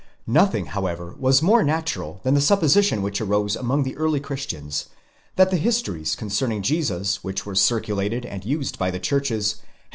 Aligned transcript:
2 0.25 0.31
Nothing 0.31 0.65
however 0.65 1.15
was 1.19 1.43
more 1.43 1.61
natural 1.63 2.21
than 2.23 2.33
the 2.33 2.41
supposition 2.41 3.03
which 3.03 3.21
arose 3.21 3.55
among 3.55 3.83
the 3.83 3.95
early 3.97 4.19
christians, 4.19 4.87
that 5.35 5.51
the 5.51 5.57
histories 5.57 6.15
con 6.15 6.27
«erning 6.29 6.61
Jesus 6.61 7.23
which 7.23 7.45
were 7.45 7.53
circulated 7.53 8.25
and 8.25 8.43
used 8.43 8.79
by 8.79 8.89
the 8.89 8.97
churches 8.99 9.27
had 9.27 9.51
been 9.51 9.61
10 9.61 9.67
De 9.69 9.69
Wette, 9.69 9.69
Gieseler. 9.69 9.89